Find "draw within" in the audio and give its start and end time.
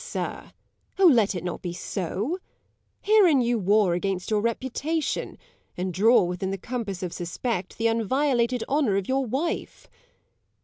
5.93-6.49